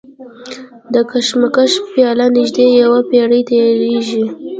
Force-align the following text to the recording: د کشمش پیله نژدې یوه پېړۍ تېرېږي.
د 0.93 0.95
کشمش 1.11 1.71
پیله 1.93 2.25
نژدې 2.35 2.65
یوه 2.81 2.99
پېړۍ 3.09 3.41
تېرېږي. 3.49 4.23